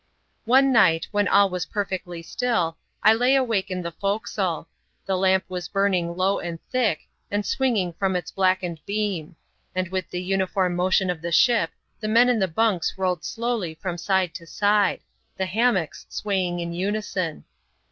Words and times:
One 0.45 0.71
night, 0.73 1.07
when 1.11 1.27
all 1.27 1.51
was 1.51 1.67
perfectly 1.67 2.23
still, 2.23 2.79
I 3.03 3.13
lay 3.13 3.35
awake 3.35 3.69
in 3.69 3.83
the 3.83 3.91
forecastle; 3.91 4.67
the 5.05 5.13
lam^ 5.13 5.43
was 5.47 5.67
burning 5.67 6.15
low 6.17 6.39
and 6.39 6.57
thick, 6.71 7.01
and 7.29 7.45
swinging 7.45 7.93
from 7.93 8.15
its 8.15 8.31
blackened 8.31 8.79
beam; 8.87 9.35
and 9.75 9.89
with 9.89 10.09
the 10.09 10.23
uniform 10.23 10.75
motion 10.75 11.11
of 11.11 11.21
the 11.21 11.31
ship, 11.31 11.69
the 11.99 12.07
men 12.07 12.29
in 12.29 12.39
the 12.39 12.47
bunks 12.47 12.97
rolled 12.97 13.23
slowly 13.23 13.75
from 13.75 13.95
side 13.95 14.33
to 14.33 14.47
side; 14.47 15.01
the 15.37 15.45
hammocks 15.45 16.07
swaying 16.09 16.59
in 16.61 16.73
unison. 16.73 17.43